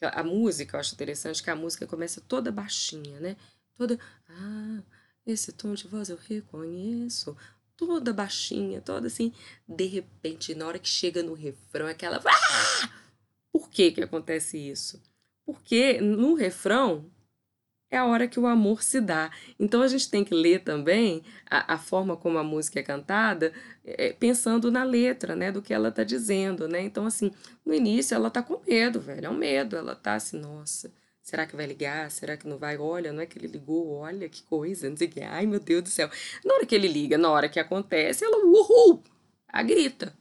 a 0.00 0.22
música, 0.22 0.76
eu 0.76 0.80
acho 0.80 0.94
interessante 0.94 1.42
que 1.42 1.50
a 1.50 1.56
música 1.56 1.86
começa 1.86 2.20
toda 2.20 2.52
baixinha, 2.52 3.20
né? 3.20 3.36
Toda. 3.76 3.98
Ah, 4.28 4.82
esse 5.26 5.52
tom 5.52 5.74
de 5.74 5.86
voz 5.86 6.08
eu 6.08 6.18
reconheço. 6.28 7.36
Toda 7.76 8.12
baixinha, 8.12 8.80
toda 8.80 9.08
assim. 9.08 9.32
De 9.66 9.86
repente, 9.86 10.54
na 10.54 10.66
hora 10.66 10.78
que 10.78 10.88
chega 10.88 11.22
no 11.22 11.34
refrão, 11.34 11.86
aquela. 11.86 12.22
Ah! 12.24 12.90
Por 13.52 13.68
que 13.68 13.92
que 13.92 14.02
acontece 14.02 14.58
isso? 14.58 15.02
Porque 15.44 16.00
no 16.00 16.34
refrão 16.34 17.10
é 17.90 17.98
a 17.98 18.04
hora 18.06 18.26
que 18.26 18.40
o 18.40 18.46
amor 18.46 18.82
se 18.82 19.00
dá. 19.00 19.30
Então 19.58 19.82
a 19.82 19.88
gente 19.88 20.10
tem 20.10 20.24
que 20.24 20.34
ler 20.34 20.62
também 20.62 21.22
a, 21.48 21.74
a 21.74 21.78
forma 21.78 22.16
como 22.16 22.38
a 22.38 22.42
música 22.42 22.80
é 22.80 22.82
cantada, 22.82 23.52
é, 23.84 24.12
pensando 24.12 24.70
na 24.70 24.82
letra, 24.82 25.36
né, 25.36 25.52
do 25.52 25.62
que 25.62 25.72
ela 25.72 25.92
tá 25.92 26.02
dizendo, 26.02 26.66
né? 26.66 26.82
Então 26.82 27.06
assim, 27.06 27.30
no 27.64 27.72
início 27.72 28.14
ela 28.14 28.30
tá 28.30 28.42
com 28.42 28.60
medo, 28.66 29.00
velho, 29.00 29.26
é 29.26 29.30
um 29.30 29.36
medo, 29.36 29.76
ela 29.76 29.94
tá 29.94 30.14
assim, 30.14 30.40
nossa, 30.40 30.92
será 31.24 31.46
que 31.46 31.56
vai 31.56 31.66
ligar? 31.66 32.08
Será 32.10 32.36
que 32.36 32.46
não 32.46 32.58
vai? 32.58 32.78
Olha, 32.78 33.12
não 33.12 33.20
é 33.20 33.26
que 33.26 33.36
ele 33.36 33.48
ligou, 33.48 33.94
olha 33.96 34.28
que 34.28 34.44
coisa, 34.44 34.88
não 34.88 34.96
sei 34.96 35.08
o 35.08 35.10
que. 35.10 35.20
Ai, 35.22 35.46
meu 35.46 35.58
Deus 35.58 35.82
do 35.82 35.88
céu. 35.88 36.08
Na 36.44 36.54
hora 36.54 36.66
que 36.66 36.74
ele 36.74 36.86
liga, 36.86 37.18
na 37.18 37.30
hora 37.30 37.48
que 37.48 37.58
acontece, 37.58 38.24
ela 38.24 38.44
uhul, 38.44 39.02
a 39.48 39.62
grita, 39.62 40.14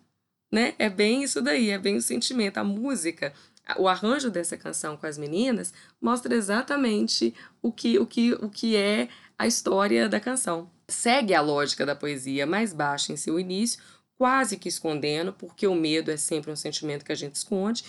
né? 0.52 0.74
É 0.80 0.90
bem 0.90 1.24
isso 1.24 1.42
daí, 1.42 1.70
é 1.70 1.78
bem 1.78 1.98
o 1.98 2.02
sentimento, 2.02 2.58
a 2.58 2.64
música 2.64 3.32
o 3.78 3.88
arranjo 3.88 4.30
dessa 4.30 4.58
canção 4.58 4.98
com 4.98 5.06
as 5.06 5.18
meninas 5.18 5.74
mostra 6.02 6.36
exatamente 6.36 7.34
o 7.62 7.72
que, 7.72 7.98
o 7.98 8.06
que, 8.06 8.34
o 8.34 8.50
que 8.50 8.76
é 8.76 9.08
a 9.38 9.48
história 9.48 10.10
da 10.10 10.20
canção. 10.20 10.70
Segue 10.88 11.34
a 11.34 11.42
lógica 11.42 11.86
da 11.86 11.96
poesia 11.96 12.46
mais 12.46 12.74
baixa 12.74 13.14
em 13.14 13.18
seu 13.18 13.40
início, 13.40 13.82
quase 14.24 14.56
que 14.56 14.70
escondendo, 14.70 15.34
porque 15.34 15.68
o 15.68 15.76
medo 15.76 16.10
é 16.10 16.16
sempre 16.16 16.50
um 16.50 16.56
sentimento 16.56 17.04
que 17.04 17.12
a 17.12 17.16
gente 17.16 17.36
esconde, 17.36 17.84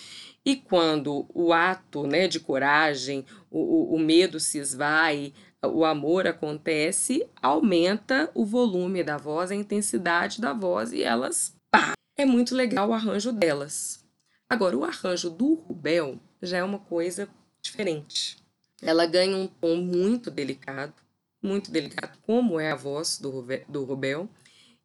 e 0.45 0.57
quando 0.57 1.27
o 1.33 1.53
ato 1.53 2.09
né, 2.09 2.27
de 2.27 2.41
coragem, 2.41 3.25
o, 3.49 3.95
o, 3.95 3.99
medo 4.01 4.41
se 4.41 4.59
esvai, 4.59 5.33
o 5.63 5.85
amor 5.85 6.27
acontece, 6.27 7.25
aumenta 7.41 8.29
o 8.35 8.45
volume 8.45 9.05
da 9.05 9.17
voz, 9.17 9.53
a 9.53 9.55
intensidade 9.55 10.41
da 10.41 10.53
voz 10.53 10.93
e 10.93 11.05
elas 11.05 11.55
pá, 11.71 11.93
é 12.17 12.25
muito 12.25 12.53
legal 12.53 12.89
o 12.89 12.95
arranjo 12.95 13.31
delas. 13.31 14.05
Agora, 14.51 14.77
o 14.77 14.83
arranjo 14.83 15.31
do 15.31 15.55
Rubel 15.55 16.19
já 16.43 16.59
é 16.59 16.65
uma 16.65 16.81
coisa 16.81 17.29
diferente. 17.63 18.39
Ela 18.83 19.07
ganha 19.07 19.37
um 19.37 19.47
tom 19.47 19.77
muito 19.77 20.33
delicado, 20.33 20.95
muito 21.41 21.71
delicado, 21.71 22.19
como 22.23 22.59
é 22.59 22.73
a 22.73 22.77
voz 22.77 23.21
do, 23.21 23.47
do 23.69 23.85
Rubel, 23.85 24.29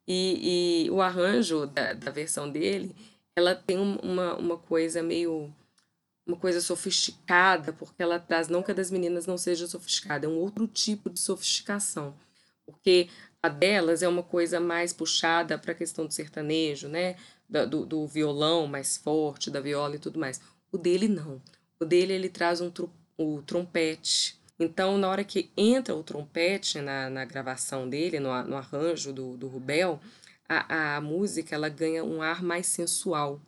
e, 0.10 0.86
e 0.86 0.90
o 0.90 1.02
arranjo 1.02 1.68
da, 1.68 1.94
da 1.94 2.10
versão 2.10 2.50
dele, 2.50 2.96
ela 3.36 3.54
tem 3.54 3.78
uma, 3.78 4.36
uma 4.36 4.58
coisa 4.58 5.04
meio 5.04 5.54
uma 6.26 6.38
coisa 6.38 6.62
sofisticada, 6.62 7.74
porque 7.74 8.04
ela 8.04 8.20
traz, 8.20 8.48
não 8.48 8.62
que 8.62 8.70
a 8.70 8.74
das 8.74 8.92
meninas 8.92 9.26
não 9.26 9.38
seja 9.38 9.68
sofisticada, 9.68 10.28
é 10.28 10.30
um 10.30 10.38
outro 10.38 10.68
tipo 10.68 11.10
de 11.10 11.20
sofisticação. 11.20 12.16
Porque 12.66 13.10
a 13.42 13.50
delas 13.50 14.04
é 14.04 14.08
uma 14.08 14.22
coisa 14.22 14.60
mais 14.60 14.94
puxada 14.94 15.58
para 15.58 15.72
a 15.72 15.76
questão 15.76 16.06
do 16.06 16.14
sertanejo, 16.14 16.88
né? 16.88 17.16
Do, 17.48 17.84
do, 17.84 18.06
violão 18.08 18.68
mais 18.68 18.96
forte, 18.96 19.50
da 19.50 19.60
viola 19.60 19.96
e 19.96 20.00
tudo 20.00 20.20
mais. 20.20 20.40
O 20.72 20.78
dele 20.78 21.08
não. 21.08 21.42
O 21.80 21.86
dele 21.86 22.14
ele 22.14 22.30
traz 22.30 22.62
um 22.62 22.72
o 23.18 23.42
trompete. 23.42 24.39
Então, 24.60 24.98
na 24.98 25.08
hora 25.08 25.24
que 25.24 25.50
entra 25.56 25.96
o 25.96 26.04
trompete 26.04 26.82
na, 26.82 27.10
na 27.10 27.24
gravação 27.24 27.90
dele, 27.90 28.20
no, 28.20 28.30
no 28.44 28.58
arranjo 28.58 29.14
do, 29.14 29.38
do 29.38 29.48
Rubel, 29.48 30.02
a, 30.48 30.98
a 30.98 31.02
música 31.02 31.56
ela 31.56 31.70
ganha 31.70 32.04
um 32.04 32.22
ar 32.22 32.44
mais 32.44 32.68
sensual, 32.68 33.42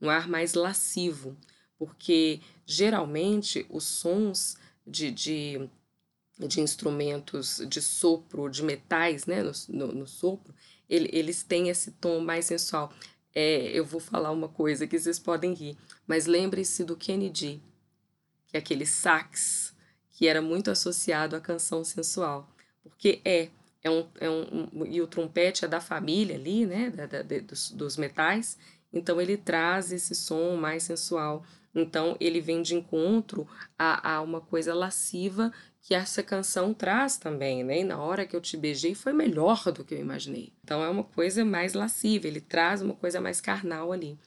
um 0.00 0.08
ar 0.08 0.26
mais 0.26 0.54
lascivo 0.54 1.36
porque 1.78 2.40
geralmente 2.64 3.66
os 3.68 3.84
sons 3.84 4.56
de, 4.86 5.10
de, 5.10 5.68
de 6.38 6.60
instrumentos 6.60 7.62
de 7.68 7.82
sopro, 7.82 8.48
de 8.48 8.62
metais, 8.62 9.26
né, 9.26 9.42
no, 9.42 9.52
no, 9.68 9.86
no 9.92 10.06
sopro, 10.06 10.54
ele, 10.88 11.10
eles 11.12 11.42
têm 11.42 11.68
esse 11.68 11.90
tom 11.92 12.20
mais 12.20 12.46
sensual. 12.46 12.92
É, 13.34 13.66
eu 13.72 13.84
vou 13.84 14.00
falar 14.00 14.30
uma 14.30 14.48
coisa 14.48 14.86
que 14.86 14.98
vocês 14.98 15.18
podem 15.18 15.52
rir, 15.52 15.76
mas 16.06 16.26
lembre-se 16.26 16.84
do 16.84 16.96
Kennedy, 16.96 17.60
que 18.46 18.56
é 18.56 18.60
aquele 18.60 18.86
sax 18.86 19.73
que 20.14 20.26
era 20.26 20.40
muito 20.40 20.70
associado 20.70 21.36
à 21.36 21.40
canção 21.40 21.84
sensual, 21.84 22.48
porque 22.82 23.20
é 23.24 23.50
é 23.82 23.90
um, 23.90 24.06
é 24.18 24.30
um, 24.30 24.86
e 24.86 25.02
o 25.02 25.06
trompete 25.06 25.66
é 25.66 25.68
da 25.68 25.78
família 25.78 26.36
ali, 26.36 26.64
né, 26.64 26.88
da, 26.88 27.04
da, 27.04 27.22
dos, 27.22 27.70
dos 27.70 27.98
metais, 27.98 28.56
então 28.90 29.20
ele 29.20 29.36
traz 29.36 29.92
esse 29.92 30.14
som 30.14 30.56
mais 30.56 30.84
sensual. 30.84 31.44
Então 31.74 32.16
ele 32.18 32.40
vem 32.40 32.62
de 32.62 32.74
encontro 32.74 33.46
a, 33.78 34.14
a 34.14 34.22
uma 34.22 34.40
coisa 34.40 34.72
lasciva 34.72 35.52
que 35.82 35.94
essa 35.94 36.22
canção 36.22 36.72
traz 36.72 37.18
também, 37.18 37.62
né? 37.62 37.80
E 37.80 37.84
na 37.84 37.98
hora 37.98 38.24
que 38.24 38.34
eu 38.34 38.40
te 38.40 38.56
beijei 38.56 38.94
foi 38.94 39.12
melhor 39.12 39.70
do 39.70 39.84
que 39.84 39.94
eu 39.94 39.98
imaginei. 39.98 40.52
Então 40.62 40.82
é 40.82 40.88
uma 40.88 41.04
coisa 41.04 41.44
mais 41.44 41.74
lasciva, 41.74 42.26
ele 42.26 42.40
traz 42.40 42.80
uma 42.80 42.94
coisa 42.94 43.20
mais 43.20 43.40
carnal 43.40 43.92
ali. 43.92 44.18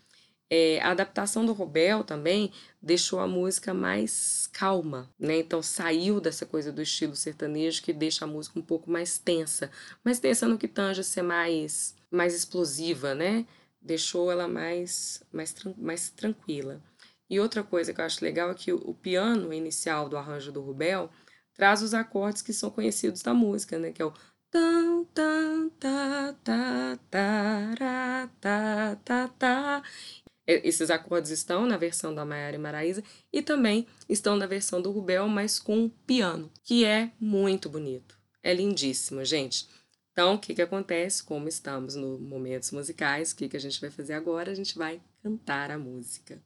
É, 0.50 0.80
a 0.82 0.92
adaptação 0.92 1.46
do 1.46 1.52
Robel 1.52 2.04
também 2.04 2.54
deixou 2.82 3.20
a 3.20 3.28
música 3.28 3.74
mais 3.74 4.48
calma, 4.54 5.10
né? 5.20 5.40
Então 5.40 5.62
saiu 5.62 6.22
dessa 6.22 6.46
coisa 6.46 6.72
do 6.72 6.82
estilo 6.82 7.16
sertanejo 7.16 7.84
que 7.84 7.92
deixa 7.92 8.24
a 8.24 8.28
música 8.28 8.58
um 8.58 8.62
pouco 8.62 8.90
mais 8.90 9.20
tensa, 9.20 9.70
mais 10.04 10.20
tensa 10.20 10.48
no 10.48 10.58
que 10.58 10.68
tange 10.68 11.02
a 11.02 11.04
ser 11.04 11.22
mais, 11.22 11.96
mais 12.10 12.34
explosiva, 12.34 13.14
né? 13.14 13.46
Deixou 13.82 14.32
ela 14.32 14.48
mais, 14.48 15.22
mais, 15.34 15.54
mais 15.78 16.10
tranquila. 16.10 16.82
E 17.30 17.40
outra 17.40 17.64
coisa 17.64 17.94
que 17.94 18.00
eu 18.00 18.06
acho 18.06 18.24
legal 18.24 18.50
é 18.50 18.54
que 18.54 18.72
o, 18.72 18.94
piano 18.94 19.54
inicial 19.54 20.08
do 20.08 20.18
arranjo 20.18 20.52
do 20.52 20.62
Rubel 20.62 21.10
traz 21.54 21.82
os 21.82 21.94
acordes 21.94 22.42
que 22.42 22.54
são 22.54 22.70
conhecidos 22.70 23.22
da 23.22 23.34
música, 23.34 23.78
né? 23.78 23.92
Que 23.92 24.02
é 24.02 24.06
o 24.06 24.14
tan 24.50 25.04
tan 25.14 25.70
ta 25.80 26.34
ta 26.44 26.98
ta 27.12 28.30
ta 28.40 28.96
ta 29.04 29.28
ta. 29.40 29.84
Esses 30.48 30.90
acordes 30.90 31.30
estão 31.30 31.68
na 31.68 31.76
versão 31.76 32.16
da 32.16 32.24
Maiara 32.24 32.56
e 32.56 32.60
Maraísa 32.60 33.04
e 33.34 33.42
também 33.42 33.86
estão 34.08 34.38
na 34.38 34.48
versão 34.48 34.82
do 34.82 34.92
Rubel, 34.92 35.28
mas 35.28 35.60
com 35.60 35.90
piano, 35.90 36.50
que 36.64 36.86
é 36.86 37.12
muito 37.20 37.70
bonito. 37.70 38.18
É 38.42 38.54
lindíssimo, 38.54 39.26
gente. 39.26 39.68
Então, 40.14 40.36
o 40.36 40.40
que, 40.40 40.56
que 40.56 40.62
acontece? 40.62 41.22
Como 41.22 41.50
estamos 41.50 41.96
no 41.96 42.18
momentos 42.18 42.72
musicais, 42.72 43.34
o 43.34 43.36
que, 43.36 43.50
que 43.50 43.58
a 43.58 43.60
gente 43.60 43.82
vai 43.82 43.92
fazer 43.92 44.14
agora? 44.14 44.50
A 44.50 44.56
gente 44.56 44.78
vai 44.78 45.02
cantar 45.22 45.70
a 45.70 45.78
música. 45.78 46.42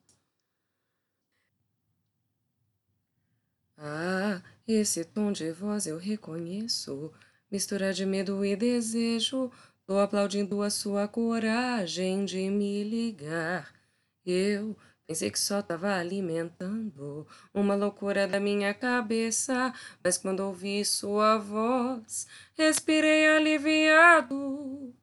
Ah, 3.77 4.41
esse 4.67 5.05
tom 5.05 5.31
de 5.31 5.51
voz 5.51 5.85
eu 5.85 5.97
reconheço, 5.97 7.13
mistura 7.51 7.93
de 7.93 8.05
medo 8.05 8.43
e 8.43 8.55
desejo. 8.55 9.51
Tô 9.85 9.99
aplaudindo 9.99 10.61
a 10.61 10.69
sua 10.69 11.07
coragem 11.07 12.25
de 12.25 12.49
me 12.49 12.83
ligar. 12.83 13.80
Eu 14.25 14.77
pensei 15.07 15.29
que 15.31 15.39
só 15.39 15.61
tava 15.61 15.95
alimentando 15.95 17.27
uma 17.53 17.75
loucura 17.75 18.27
da 18.27 18.39
minha 18.39 18.73
cabeça, 18.73 19.73
mas 20.03 20.17
quando 20.17 20.41
ouvi 20.41 20.85
sua 20.85 21.37
voz, 21.37 22.27
respirei 22.57 23.27
aliviado. 23.27 24.93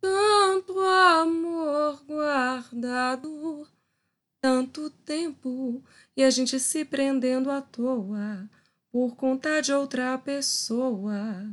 Tanto 0.00 0.78
amor 0.80 2.02
guardado 2.04 3.68
tanto 4.40 4.88
tempo 4.90 5.82
e 6.16 6.22
a 6.22 6.30
gente 6.30 6.58
se 6.60 6.84
prendendo 6.84 7.50
à 7.50 7.60
toa 7.60 8.48
por 8.90 9.16
conta 9.16 9.60
de 9.60 9.72
outra 9.72 10.16
pessoa. 10.18 11.52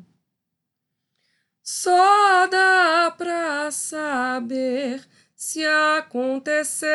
Só 1.62 2.48
dá 2.48 3.14
pra 3.18 3.72
saber 3.72 5.04
se 5.36 5.66
acontecer. 5.66 6.88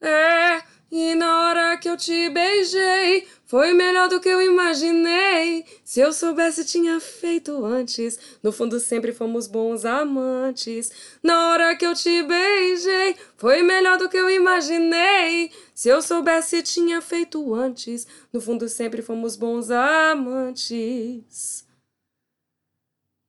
É, 0.00 0.62
e 0.90 1.14
na 1.16 1.48
hora 1.48 1.76
que 1.76 1.88
eu 1.88 1.96
te 1.96 2.30
beijei, 2.30 3.26
foi 3.44 3.72
melhor 3.74 4.08
do 4.08 4.20
que 4.20 4.28
eu 4.28 4.40
imaginei. 4.40 5.64
Se 5.84 5.98
eu 6.00 6.12
soubesse, 6.12 6.64
tinha 6.64 7.00
feito 7.00 7.64
antes. 7.64 8.38
No 8.42 8.52
fundo, 8.52 8.78
sempre 8.78 9.12
fomos 9.12 9.48
bons 9.48 9.84
amantes. 9.84 10.90
Na 11.20 11.50
hora 11.50 11.74
que 11.74 11.84
eu 11.84 11.94
te 11.94 12.22
beijei, 12.22 13.16
foi 13.36 13.62
melhor 13.62 13.98
do 13.98 14.08
que 14.08 14.16
eu 14.16 14.30
imaginei. 14.30 15.50
Se 15.74 15.88
eu 15.88 16.00
soubesse, 16.00 16.62
tinha 16.62 17.00
feito 17.00 17.52
antes. 17.52 18.06
No 18.32 18.40
fundo, 18.40 18.68
sempre 18.68 19.02
fomos 19.02 19.34
bons 19.34 19.68
amantes. 19.70 21.20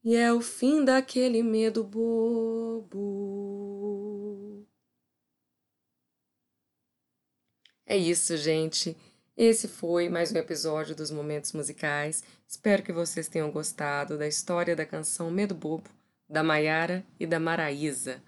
E 0.03 0.15
é 0.15 0.33
o 0.33 0.41
fim 0.41 0.83
daquele 0.83 1.43
medo 1.43 1.83
bobo. 1.83 3.01
É 7.85 7.95
isso, 7.95 8.35
gente. 8.35 8.97
Esse 9.37 9.67
foi 9.67 10.09
mais 10.09 10.31
um 10.31 10.37
episódio 10.37 10.95
dos 10.95 11.11
Momentos 11.11 11.53
Musicais. 11.53 12.23
Espero 12.47 12.81
que 12.81 12.91
vocês 12.91 13.27
tenham 13.27 13.51
gostado 13.51 14.17
da 14.17 14.27
história 14.27 14.75
da 14.75 14.87
canção 14.87 15.29
Medo 15.29 15.53
Bobo, 15.53 15.87
da 16.27 16.41
Maiara 16.41 17.05
e 17.19 17.27
da 17.27 17.39
Maraísa, 17.39 18.23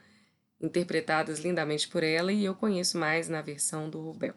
interpretadas 0.62 1.40
lindamente 1.40 1.88
por 1.88 2.04
ela 2.04 2.32
e 2.32 2.46
eu 2.46 2.54
conheço 2.54 3.00
mais 3.00 3.28
na 3.28 3.42
versão 3.42 3.90
do 3.90 4.00
Rubel. 4.00 4.36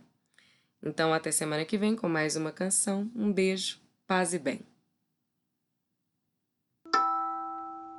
Então, 0.83 1.13
até 1.13 1.31
semana 1.31 1.67
que 1.67 1.77
vem 1.77 1.95
com 1.95 2.09
mais 2.09 2.35
uma 2.35 2.53
canção. 2.53 3.11
Um 3.15 3.31
beijo, 3.31 3.79
paz 4.07 4.33
e 4.33 4.39
bem. 4.39 4.76